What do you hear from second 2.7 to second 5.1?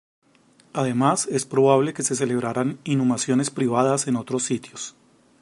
inhumaciones privadas en otros sitios.